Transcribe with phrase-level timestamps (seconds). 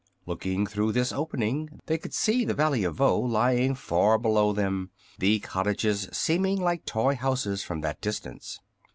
[0.25, 4.89] Looking through this opening they could see the Valley of Voe lying far below them,
[5.19, 8.59] the cottages seeming like toy houses from that distance.